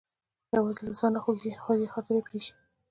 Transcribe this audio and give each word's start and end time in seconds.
یوازې 0.55 0.81
له 0.87 0.91
ځانه 0.99 1.19
خوږې 1.23 1.89
خاطرې 1.93 2.21
پرې 2.25 2.37
ایښې. 2.39 2.51